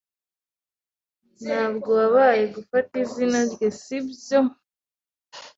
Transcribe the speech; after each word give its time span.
Ntabwo 1.43 1.89
wabaye 1.99 2.43
gufata 2.55 2.93
izina 3.03 3.39
rye, 3.51 3.69
sibyo? 3.81 4.39